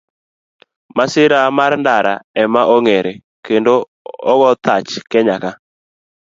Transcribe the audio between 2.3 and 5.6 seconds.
ema ong'ere kendo ogo thach Kenya ka.